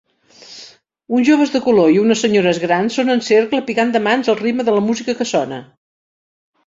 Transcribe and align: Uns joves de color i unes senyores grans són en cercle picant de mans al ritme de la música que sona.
Uns 1.17 1.27
joves 1.27 1.51
de 1.55 1.61
color 1.65 1.91
i 1.95 1.99
unes 2.05 2.23
senyores 2.25 2.61
grans 2.65 2.97
són 3.01 3.15
en 3.17 3.23
cercle 3.29 3.61
picant 3.71 3.93
de 3.97 4.03
mans 4.09 4.33
al 4.35 4.41
ritme 4.41 4.67
de 4.71 4.75
la 4.79 4.83
música 4.89 5.17
que 5.21 5.29
sona. 5.35 5.61